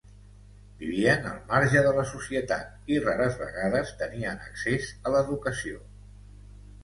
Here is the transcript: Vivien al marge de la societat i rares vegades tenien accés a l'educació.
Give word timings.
Vivien 0.83 1.27
al 1.31 1.41
marge 1.49 1.81
de 1.87 1.89
la 1.97 2.05
societat 2.11 2.89
i 2.95 2.97
rares 3.03 3.37
vegades 3.41 3.93
tenien 3.99 4.41
accés 4.47 4.87
a 5.11 5.15
l'educació. 5.17 5.83